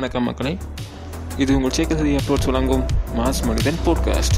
வணக்கம் 0.00 0.24
மக்களை. 0.24 0.58
இது 1.36 1.56
உங்கள் 1.56 1.72
சேக்கசதி 1.76 2.12
அப்ரோச் 2.18 2.46
வழங்கும் 2.48 2.84
மாஸ் 3.16 3.40
மனிதன் 3.46 3.74
போட்காஸ்ட் 3.86 4.36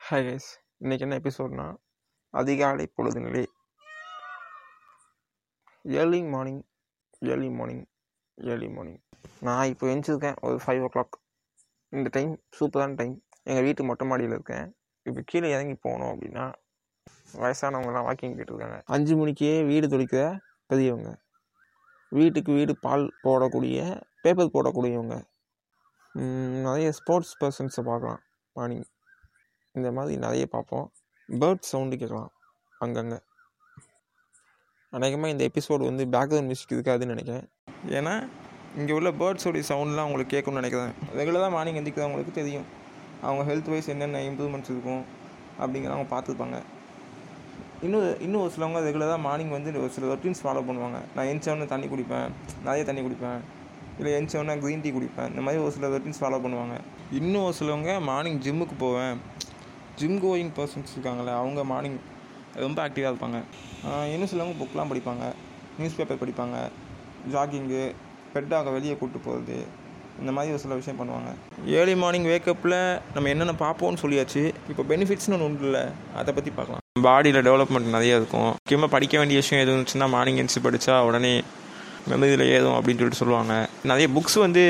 ஹாய் 0.00 0.24
கைஸ் 0.26 0.46
இன்றைக்கி 0.80 1.00
என்ன 1.00 1.18
எபிசோட்னா 1.18 1.74
அதிகாலை 2.30 2.92
பொழுதுநிலை 2.96 3.46
early 5.84 6.22
morning 6.22 6.62
early 7.20 7.50
morning 7.50 7.84
early 8.38 8.68
morning 8.68 9.02
நான் 9.40 9.64
இப்போ 9.64 9.86
எழுந்திருக்கேன் 9.86 10.38
ஒரு 10.40 10.60
ஃபைவ் 10.66 10.82
ஓ 10.82 10.86
கிளாக் 10.86 11.18
இந்த 11.88 12.10
டைம் 12.12 12.42
சூப்பரான 12.60 12.94
டைம் 12.94 13.22
எங்கள் 13.42 13.62
வீட்டு 13.62 13.84
மொட்டை 13.84 14.06
மாடியில் 14.06 14.32
இருக்கேன். 14.32 14.74
இப்போ 15.02 15.22
கீழே 15.24 15.50
இறங்கி 15.50 15.76
போனோம் 15.88 16.12
அப்படின்னா 16.14 16.52
வயசானவங்கலாம் 17.34 18.08
வாக்கிங் 18.10 18.36
போயிட்டுருக்காங்க 18.36 18.80
அஞ்சு 18.84 19.16
மணிக்கே 19.16 19.62
வீடு 19.62 19.86
துடைக்கிற 19.86 20.38
பெரியவங்க. 20.66 21.22
வீட்டுக்கு 22.16 22.50
வீடு 22.58 22.74
பால் 22.86 23.04
போடக்கூடிய 23.24 23.78
பேப்பர் 24.24 24.54
போடக்கூடியவங்க. 24.56 25.16
நிறைய 26.66 26.88
ஸ்போர்ட்ஸ் 26.98 27.34
பர்சன்ஸை 27.40 27.82
பார்க்கலாம். 27.88 28.20
மார்னிங் 28.56 28.86
இந்த 29.78 29.88
மாதிரி 29.96 30.14
நிறைய 30.24 30.44
பார்ப்போம். 30.54 30.86
பேர்ட் 31.28 31.70
சவுண்டு 31.70 31.96
கேட்கலாம். 32.02 32.32
அங்கங்கே. 32.84 33.18
அநேகமாக 34.96 35.32
இந்த 35.34 35.44
எபிசோடு 35.50 35.84
வந்து 35.90 36.04
பேக்ரவுண்ட் 36.14 36.48
மியூசிக் 36.50 36.74
இருக்காதுன்னு 36.76 37.14
நினைக்கிறேன். 37.14 37.46
ஏன்னா 37.98 38.14
இங்கே 38.80 38.92
உள்ள 38.98 39.10
பேர்ட்ஸோடைய 39.20 39.64
சவுண்ட்லாம் 39.70 40.08
உங்களுக்கு 40.08 40.34
கேட்கணும்னு 40.36 40.62
நினைக்கிறேன். 40.62 40.94
ரெகுலராக 41.18 41.50
மார்னிங் 41.56 41.78
எந்திரிக்கிறவங்களுக்கு 41.80 42.38
தெரியும். 42.40 42.66
அவங்க 43.26 43.42
ஹெல்த் 43.50 43.72
வைஸ் 43.72 43.90
என்னென்ன 43.94 44.22
இம்ப்ரூவ்மெண்ட்ஸ் 44.28 44.72
இருக்கும் 44.74 45.04
அப்படிங்கிறத 45.60 45.94
அவங்க 45.96 46.08
பார்த்துருப்பாங்க 46.14 46.58
இன்னும் 47.84 48.04
இன்னும் 48.24 48.42
ஒரு 48.42 48.50
சிலவங்க 48.54 48.80
ரெகுலராக 48.86 49.20
மார்னிங் 49.24 49.52
வந்து 49.54 49.70
ஒரு 49.84 49.92
சில 49.94 50.06
ரொட்டீன்ஸ் 50.10 50.40
ஃபாலோ 50.42 50.60
பண்ணுவாங்க. 50.68 50.98
நான் 51.14 51.28
எந்திச்சவொடனே 51.30 51.66
தண்ணி 51.72 51.86
குடிப்பேன் 51.92 52.28
நிறைய 52.66 52.82
தண்ணி 52.88 53.02
குடிப்பேன். 53.06 53.40
இல்லை 53.98 54.10
எந்திச்சவொடனே 54.18 54.54
க்ரீன் 54.62 54.82
டீ 54.84 54.90
குடிப்பேன். 54.96 55.28
இந்த 55.32 55.42
மாதிரி 55.46 55.60
ஒரு 55.64 55.72
சில 55.76 55.88
ரொட்டீன்ஸ் 55.94 56.20
ஃபாலோ 56.22 56.38
பண்ணுவாங்க. 56.44 56.76
இன்னும் 57.18 57.44
ஒரு 57.48 57.54
சிலவங்க 57.58 57.92
மார்னிங் 58.10 58.38
ஜிம்முக்கு 58.44 58.76
போவேன். 58.84 59.16
ஜிம் 60.00 60.18
கோயிங் 60.24 60.52
பர்சன்ஸ் 60.58 60.94
இருக்காங்களே 60.94 61.32
அவங்க 61.40 61.64
மார்னிங் 61.72 61.98
ரொம்ப 62.64 62.78
ஆக்டிவாக 62.86 63.12
இருப்பாங்க. 63.12 63.40
இன்னும் 64.12 64.30
சிலவங்க 64.32 64.56
புக்லாம் 64.62 64.92
படிப்பாங்க. 64.92 65.26
நியூஸ் 65.78 65.98
பேப்பர் 65.98 66.22
படிப்பாங்க 66.22 66.56
ஜாகிங்கு 67.34 67.82
பெட்டாக 68.36 68.72
வெளியே 68.76 68.94
கூப்பிட்டு 69.00 69.26
போகிறது 69.26 69.58
இந்த 70.22 70.32
மாதிரி 70.36 70.54
ஒரு 70.54 70.62
சில 70.64 70.74
விஷயம் 70.80 71.00
பண்ணுவாங்க. 71.00 71.30
ஏர்லி 71.76 71.96
மார்னிங் 72.04 72.30
வேக்கப்பில் 72.32 72.78
நம்ம 73.16 73.28
என்னென்ன 73.34 73.56
பார்ப்போம்னு 73.64 74.02
சொல்லியாச்சு. 74.04 74.44
இப்போ 74.72 74.84
பெனிஃபிட்ஸ்னு 74.92 75.36
ஒன்று 75.38 75.50
உண்டு 75.50 75.68
இல்லை 75.70 75.84
அதை 76.22 76.32
பற்றி 76.38 76.52
பார்க்கலாம். 76.60 76.83
பாடியில் 77.02 77.44
டெவலப்மெண்ட் 77.46 77.94
நிறைய 77.94 78.18
இருக்கும். 78.18 78.50
முக்கியமாக 78.56 78.88
படிக்க 78.92 79.14
வேண்டிய 79.20 79.36
விஷயம் 79.40 79.60
எதுவும் 79.62 79.76
இருந்துச்சுன்னா 79.76 80.06
மார்னிங் 80.12 80.36
எழுந்து 80.40 80.60
படித்தா 80.66 80.96
உடனே 81.06 81.32
மெமரியில் 82.10 82.44
ஏதும் 82.56 82.74
அப்படின்னு 82.76 83.00
சொல்லிட்டு 83.00 83.20
சொல்லுவாங்க. 83.20 83.54
நிறைய 83.90 84.06
புக்ஸ் 84.16 84.36
வந்து 84.44 84.62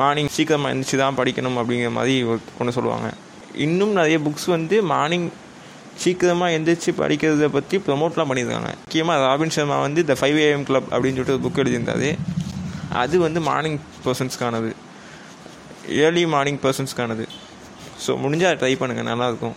மார்னிங் 0.00 0.28
சீக்கிரமாக 0.34 0.72
எழுந்திரிச்சு 0.72 0.98
தான் 1.02 1.16
படிக்கணும் 1.20 1.56
அப்படிங்கிற 1.60 1.90
மாதிரி 1.98 2.14
ஒன்று 2.60 2.76
சொல்லுவாங்க. 2.78 3.08
இன்னும் 3.66 3.94
நிறைய 4.00 4.18
புக்ஸ் 4.26 4.46
வந்து 4.54 4.78
மார்னிங் 4.92 5.26
சீக்கிரமாக 6.04 6.56
எந்திரிச்சு 6.58 6.92
படிக்கிறத 7.02 7.48
பற்றி 7.56 7.78
ப்ரொமோட்லாம் 7.86 8.30
பண்ணியிருக்காங்க. 8.32 8.70
முக்கியமாக 8.84 9.24
ராபின் 9.26 9.56
சர்மா 9.56 9.78
வந்து 9.86 10.02
த 10.10 10.16
ஃபைவ் 10.22 10.40
ஏஎம் 10.46 10.66
கிளப் 10.70 10.90
அப்படின்னு 10.94 11.18
சொல்லிட்டு 11.18 11.36
ஒரு 11.38 11.44
புக் 11.46 11.60
எழுதியிருந்தாரு. 11.64 12.10
அது 13.02 13.18
வந்து 13.26 13.42
மார்னிங் 13.50 13.78
பர்சன்ஸ்க்கானது 14.06 14.72
ஏர்லி 16.04 16.26
மார்னிங் 16.34 16.60
பர்சன்ஸ்க்கானது 16.66 17.26
ஸோ 18.04 18.12
முடிஞ்சால் 18.24 18.58
ட்ரை 18.62 18.74
பண்ணுங்கள் 18.82 19.10
நல்லாயிருக்கும் 19.12 19.56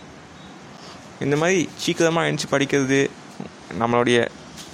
இந்த 1.24 1.36
மாதிரி 1.40 1.60
சீக்கிரமாக 1.82 2.26
எழுந்துச்சி 2.26 2.50
படிக்கிறது 2.52 3.00
நம்மளுடைய 3.80 4.18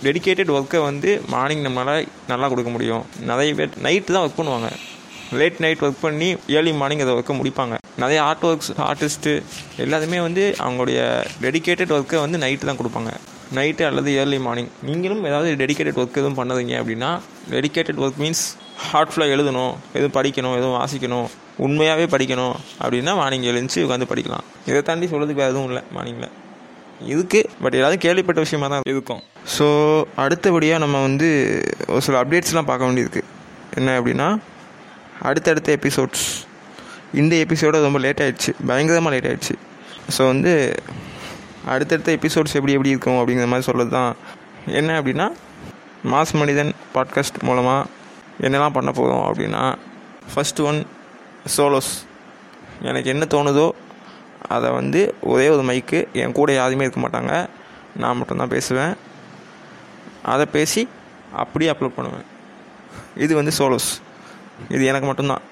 டெடிகேட்டட் 0.04 0.52
ஒர்க்கை 0.56 0.80
வந்து 0.88 1.10
மார்னிங் 1.32 1.62
நம்மளால் 1.66 2.08
நல்லா 2.30 2.46
கொடுக்க 2.52 2.70
முடியும். 2.74 3.04
நிறைய 3.30 3.52
பேர் 3.58 3.78
நைட்டு 3.86 4.14
தான் 4.14 4.24
ஒர்க் 4.26 4.38
பண்ணுவாங்க. 4.40 4.68
லேட் 5.38 5.60
நைட் 5.64 5.82
ஒர்க் 5.86 6.02
பண்ணி 6.04 6.28
ஏர்லி 6.56 6.72
மார்னிங் 6.80 7.02
அதை 7.04 7.14
ஒர்க்கை 7.18 7.34
முடிப்பாங்க. 7.38 7.76
நிறைய 8.02 8.18
ஆர்ட் 8.26 8.44
ஒர்க்ஸ் 8.48 8.70
ஆர்டிஸ்ட்டு 8.88 9.32
எல்லாத்துமே 9.84 10.18
வந்து 10.26 10.44
அவங்களுடைய 10.64 11.00
டெடிகேட்டட் 11.44 11.94
ஒர்க்கை 11.96 12.20
வந்து 12.24 12.40
நைட்டு 12.44 12.68
தான் 12.70 12.80
கொடுப்பாங்க. 12.80 13.12
நைட்டு 13.58 13.82
அல்லது 13.88 14.10
ஏர்லி 14.20 14.38
மார்னிங் 14.46 14.70
நீங்களும் 14.88 15.24
ஏதாவது 15.30 15.50
டெடிகேட்டட் 15.62 15.98
ஒர்க் 16.02 16.20
எதுவும் 16.20 16.38
பண்ணதுங்க 16.40 16.76
அப்படின்னா 16.82 17.10
டெடிக்கேட்டட் 17.54 18.00
ஒர்க் 18.04 18.20
மீன்ஸ் 18.24 18.44
ஹார்ட்ஃபுல்லாக 18.90 19.34
எழுதணும் 19.36 19.74
எதுவும் 19.96 20.16
படிக்கணும் 20.18 20.56
எதுவும் 20.60 20.76
வாசிக்கணும். 20.78 21.28
உண்மையாகவே 21.64 22.06
படிக்கணும் 22.14 22.56
அப்படின்னா 22.82 23.12
மார்னிங் 23.20 23.46
எழுந்துச்சு 23.50 23.84
உட்காந்து 23.84 24.08
படிக்கலாம். 24.10 24.44
இதை 24.70 24.80
தாண்டி 24.88 25.06
சொல்கிறதுக்கு 25.12 25.42
வேறு 25.42 25.52
எதுவும் 25.54 25.68
இல்லை 25.70 25.82
மார்னிங்கில் 25.96 26.34
இதுக்கு 27.12 27.40
பட் 27.62 27.76
ஏதாவது 27.78 27.96
கேள்விப்பட்ட 28.04 28.40
விஷயமா 28.44 28.66
தான் 28.72 28.84
இருக்கும். 28.92 29.22
ஸோ 29.56 29.66
அடுத்தபடியாக 30.24 30.82
நம்ம 30.84 31.00
வந்து 31.06 31.28
ஒரு 31.92 32.02
சில 32.06 32.20
அப்டேட்ஸ்லாம் 32.22 32.68
பார்க்க 32.70 32.88
வேண்டியிருக்கு. 32.88 33.22
என்ன 33.78 33.94
அப்படின்னா 34.00 34.28
அடுத்தடுத்த 35.28 35.70
எபிசோட்ஸ் 35.78 36.26
இந்த 37.20 37.34
எபிசோட 37.44 37.80
ரொம்ப 37.86 37.98
லேட் 38.04 38.22
ஆகிடுச்சு 38.24 38.52
பயங்கரமாக 38.68 39.12
லேட் 39.14 39.28
ஆகிடுச்சு 39.30 39.54
ஸோ 40.14 40.22
வந்து 40.32 40.52
அடுத்தடுத்த 41.72 42.10
எபிசோட்ஸ் 42.18 42.56
எப்படி 42.58 42.74
எப்படி 42.76 42.92
இருக்கும் 42.94 43.18
அப்படிங்கிற 43.20 43.46
மாதிரி 43.52 43.66
சொல்கிறது 43.68 43.92
தான். 43.98 44.12
என்ன 44.80 44.90
அப்படின்னா 45.00 45.26
மாஸ் 46.12 46.32
மனிதன் 46.40 46.72
பாட்காஸ்ட் 46.94 47.38
மூலமாக 47.48 47.88
என்னெல்லாம் 48.46 48.76
பண்ண 48.76 48.90
போகிறோம் 48.98 49.24
அப்படின்னா 49.28 49.62
ஃபஸ்ட் 50.32 50.60
ஒன் 50.68 50.78
சோலோஸ். 51.54 51.92
எனக்கு 52.88 53.08
என்ன 53.14 53.24
தோணுதோ 53.34 53.66
அதை 54.54 54.68
வந்து 54.70 55.00
ஒரே 55.32 55.48
ஒரு 55.48 55.62
மைக்கு 55.68 55.98
என் 56.22 56.36
கூட 56.38 56.52
யாருமே 56.52 56.86
இருக்க 56.86 57.00
மாட்டாங்க. 57.04 57.32
நான் 58.02 58.16
மட்டும்தான் 58.16 58.52
பேசுவேன். 58.54 58.94
அதை 60.32 60.46
பேசி 60.56 60.82
அப்படியே 61.42 61.70
அப்லோட் 61.72 61.96
பண்ணுவேன். 61.98 62.26
இது 63.24 63.34
வந்து 63.34 63.52
சோலோஸ். 63.58 63.90
இது 64.74 64.84
எனக்கு 64.84 65.06
மட்டும்தான். 65.06 65.44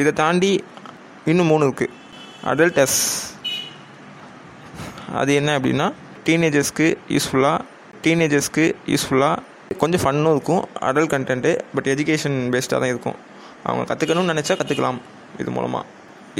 இதை 0.00 0.12
தாண்டி 0.12 0.64
இன்னும் 1.30 1.50
மூணு 1.52 1.66
இருக்குது 1.68 1.94
அடல்டஸ் 2.50 3.00
அது 5.20 5.34
என்ன 5.34 5.58
அப்படின்னா 5.58 5.86
டீனேஜர்ஸ்க்கு 6.26 6.86
யூஸ்ஃபுல்லாக 7.14 7.58
டீனேஜர்ஸ்க்கு 8.04 8.64
யூஸ்ஃபுல்லாக 8.86 9.36
கொஞ்சம் 9.78 10.02
ஃபன்னும் 10.02 10.34
இருக்கும் 10.36 10.64
அடல்ட் 10.80 11.12
கண்டென்ட்டு 11.14 11.52
பட் 11.74 11.88
எஜுகேஷன் 11.94 12.36
பேஸ்டாக 12.54 12.80
தான் 12.82 12.92
இருக்கும். 12.94 13.18
அவங்க 13.64 13.84
கற்றுக்கணும்னு 13.90 14.32
நினச்சா 14.32 14.54
கற்றுக்கலாம் 14.60 14.98
இது 15.42 15.50
மூலமாக 15.56 15.84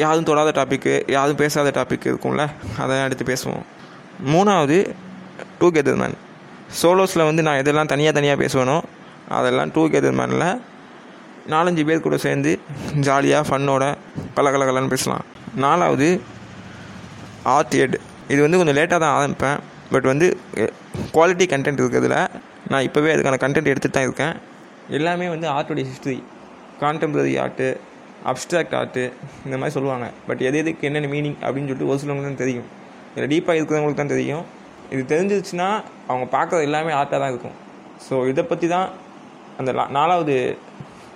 யாரும் 0.03 0.29
தொடாத 0.29 0.51
டாப்பிக்கு 0.59 0.95
யாரும் 1.17 1.41
பேசாத 1.43 1.69
டாபிக் 1.79 2.07
இருக்கும்ல 2.11 2.45
அதை 2.83 2.97
எடுத்து 3.09 3.25
பேசுவோம். 3.33 3.65
மூணாவது 4.33 4.79
டூ 5.59 5.69
கெதர் 5.77 6.01
மேன் 6.03 6.17
சோலோஸில் 6.81 7.29
வந்து 7.29 7.43
நான் 7.47 7.61
எதெல்லாம் 7.63 7.93
தனியாக 7.93 8.15
தனியாக 8.19 8.39
பேசுவேனோ 8.43 8.77
அதெல்லாம் 9.39 9.71
டூ 9.75 9.83
கெதர் 9.95 10.19
மேனில் 10.21 10.49
நாலஞ்சு 11.53 11.83
பேர் 11.89 12.05
கூட 12.07 12.17
சேர்ந்து 12.27 12.53
ஜாலியாக 13.07 13.49
ஃபன்னோட 13.49 13.85
கலகலகலன்னு 14.37 14.93
பேசலாம். 14.95 15.25
நாலாவது 15.65 16.09
ஆர்ட் 17.57 17.77
எட் 17.83 17.97
இது 18.33 18.41
வந்து 18.45 18.59
கொஞ்சம் 18.61 18.79
லேட்டாக 18.79 19.01
தான் 19.05 19.15
ஆரம்பிப்பேன் 19.19 19.59
பட் 19.93 20.07
வந்து 20.13 20.27
குவாலிட்டி 21.17 21.47
கண்டென்ட் 21.53 21.83
இருக்கிறதுல 21.83 22.17
நான் 22.73 22.87
இப்போவே 22.89 23.13
அதுக்கான 23.15 23.39
கண்டென்ட் 23.45 23.71
எடுத்துகிட்டு 23.73 23.99
தான் 23.99 24.09
இருக்கேன். 24.09 24.35
எல்லாமே 24.99 25.29
வந்து 25.35 25.47
ஆர்ட்டுடைய 25.57 25.85
history 25.91 26.17
contemporary 26.81 27.35
art 27.41 27.77
abstract 28.25 28.75
art 28.75 29.13
இந்த 29.45 29.57
மாதிரி 29.57 29.71
சொல்லுவாங்க. 29.71 30.11
பட் 30.27 30.41
எது 30.41 30.59
எதுக்கு 30.59 30.87
என்னென்ன 30.87 31.15
மீனிங் 31.15 31.37
அப்படின்னு 31.41 31.69
சொல்லிட்டு 31.69 31.87
ஒரு 31.87 31.99
சிலவங்களுக்கு 31.99 32.23
தான் 32.23 32.37
தெரியும். 32.37 32.65
இதில் 33.17 33.31
டீப்பாக 33.33 33.59
இருக்கிறவங்களுக்கு 33.59 33.95
தான் 33.95 34.07
தெரியும். 34.07 34.45
இது 34.91 35.03
தெரிஞ்சிருச்சுன்னா 35.03 35.83
அவங்க 36.09 36.39
பார்க்குறது 36.39 36.63
எல்லாமே 36.63 36.93
ஆர்ட்டாக 36.93 37.19
தான் 37.19 37.29
இருக்கும். 37.29 37.53
ஸோ 38.11 38.29
இதை 38.29 38.45
பற்றி 38.45 38.69
தான் 38.69 38.91
அந்த 39.59 39.73
லா- 39.73 39.89
நாலாவது 39.89 40.59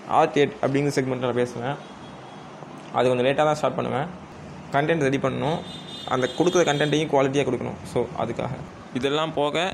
ஆர்ட் 0.09 0.38
எட் 0.38 0.53
அப்படிங்கிற 0.62 0.93
செக்மெண்ட்டில் 0.94 1.32
பேசுவேன் 1.32 1.77
அது 2.92 3.09
கொஞ்சம் 3.09 3.27
லேட்டாக 3.27 3.34
தான் 3.34 3.54
ஸ்டார்ட் 3.54 3.75
பண்ணுவேன். 3.75 4.06
கண்டென்ட் 4.72 5.00
ரெடி 5.00 5.19
பண்ணணும். 5.19 5.59
அந்த 6.09 6.28
கொடுக்குற 6.38 6.60
கண்டென்ட்டையும் 6.69 7.12
குவாலிட்டியாக 7.12 7.47
கொடுக்கணும். 7.50 7.78
ஸோ 7.95 8.07
அதுக்காக. 8.18 8.48
இதெல்லாம் 8.95 9.33
போக 9.33 9.72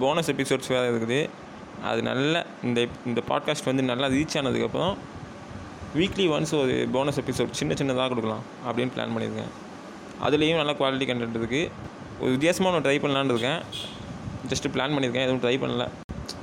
போனஸ் 0.00 0.30
எபிசோட்ஸ் 0.30 0.68
வேறு 0.68 0.98
இருக்குது. 0.98 1.28
அது 1.84 2.02
நல்ல 2.02 2.46
இந்த 2.62 2.86
இந்த 3.06 3.22
பாட்காஸ்ட் 3.28 3.64
வந்து 3.64 3.82
நல்லா 3.82 4.06
ரீச் 4.06 4.34
ஆனதுக்கப்புறம் 4.34 4.96
வீக்லி 5.98 6.24
ஒன்ஸ் 6.34 6.52
ஒரு 6.60 6.88
போனஸ் 6.94 7.18
எபிசோட் 7.20 7.50
சின்ன 7.58 7.74
சின்னதாக 7.80 8.08
கொடுக்கலாம் 8.12 8.44
அப்படின்னு 8.66 8.92
பிளான் 8.94 9.12
பண்ணியிருக்கேன். 9.14 9.52
அதுலேயும் 10.26 10.60
நல்ல 10.60 10.72
குவாலிட்டி 10.78 11.06
கண்டென்ட் 11.08 11.38
இருக்குது 11.40 11.70
ஒரு 12.20 12.30
வித்தியாசமாக 12.30 12.76
ஒன்று 12.76 12.86
ட்ரை 12.86 12.96
பண்ணலான்னு 13.02 13.32
இருக்கேன். 13.34 13.60
ஜஸ்ட்டு 14.50 14.70
பிளான் 14.74 14.94
பண்ணியிருக்கேன் 14.94 15.26
எதுவும் 15.26 15.42
ட்ரை 15.44 15.54
பண்ணல. 15.64 15.84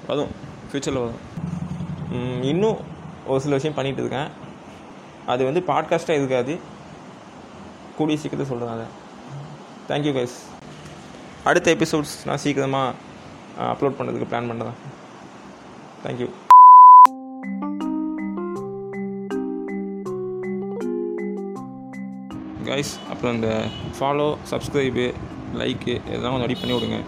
வரும். 0.08 0.32
ஃப்யூச்சரில் 0.70 1.02
வரும். 1.04 1.20
இன்னும் 2.52 2.78
ஒரு 3.26 3.42
சில 3.46 3.58
விஷயம் 3.60 3.78
பண்ணிகிட்டு 3.78 4.04
இருக்கேன். 4.04 4.30
அது 5.34 5.42
வந்து 5.50 5.64
பாட்காஸ்ட்டாக 5.72 6.20
இருக்காது. 6.22 6.56
கூடிய 7.98 8.18
சீக்கிரத்தில் 8.22 8.52
சொல்கிறேன் 8.52 8.76
அதை. 8.76 8.88
தேங்க்யூ 9.90 10.14
கைஸ் 10.18 10.38
அடுத்த 11.50 11.76
எபிசோட்ஸ் 11.76 12.16
நான் 12.26 12.42
சீக்கிரமாக 12.46 12.94
அப்லோட் 13.72 14.00
பண்ணுறதுக்கு 14.00 14.32
பிளான் 14.34 14.50
பண்ணுறேன் 14.52 14.80
தேங்க்யூ 16.06 16.30
கைஸ் 22.70 22.92
அப்புறம் 23.12 23.34
இந்த 23.38 23.50
ஃபாலோ 23.98 24.28
சப்ஸ்கிரைபு 24.52 25.06
லைக்கு 25.60 25.94
இதெல்லாம் 26.08 26.34
கொஞ்சம் 26.34 26.48
ரெடி 26.48 26.58
பண்ணி 26.60 26.76
விடுங்க. 26.76 27.00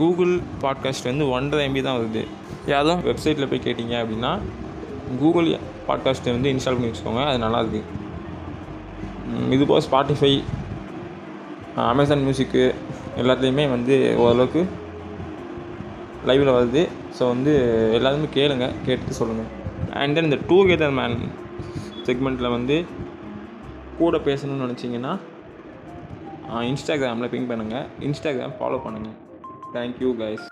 கூகுள் 0.00 0.32
பாட்காஸ்ட் 0.62 1.08
வந்து 1.10 1.26
ஒன்றரை 1.36 1.62
எம்பி 1.68 1.82
தான் 1.86 1.98
வருது. 2.00 2.22
யாரும் 2.72 3.02
வெப்சைட்டில் 3.08 3.50
போய் 3.50 3.64
கேட்டிங்க 3.66 3.94
அப்படின்னா 4.02 4.32
கூகுள் 5.20 5.48
பாட்காஸ்ட்டை 5.88 6.34
வந்து 6.36 6.50
இன்ஸ்டால் 6.52 6.76
பண்ணி 6.76 6.90
வச்சுக்கோங்க 6.90 7.22
அது 7.28 7.38
நல்லாயிருக்கு 7.44 7.82
இது 9.54 9.64
போக 9.70 9.80
ஸ்பாட்டிஃபை 9.86 10.32
அமேசான் 11.92 12.24
மியூசிக்கு 12.26 12.62
எல்லாத்துலேயுமே 13.20 13.64
வந்து 13.74 13.94
ஓரளவுக்கு 14.22 14.62
லைவில் 16.28 16.56
வருது. 16.58 16.82
ஸோ 17.18 17.22
வந்து 17.34 17.52
எல்லாருமே 17.96 18.28
கேளுங்க 18.34 18.66
கேட்டுட்டு 18.86 19.18
சொல்லுங்கள் 19.20 19.50
அண்ட் 20.00 20.14
தென் 20.14 20.28
இந்த 20.28 20.38
டூ 20.48 20.56
கெதர் 20.70 20.96
மேன் 21.00 21.16
செக்மெண்ட்டில் 22.06 22.54
வந்து 22.56 22.76
கூட 23.98 24.16
பேசணும்னு 24.18 24.66
நினச்சிங்கன்னா 24.66 25.12
இன்ஸ்டாகிராமில் 26.64 27.30
பிங் 27.30 27.50
பண்ணுங்கள் 27.50 27.88
இன்ஸ்டாகிராம் 28.00 28.56
ஃபாலோ 28.58 28.78
பண்ணுங்கள் 28.84 29.16
தேங்க்யூ 29.72 30.10
கைஸ் 30.18 30.46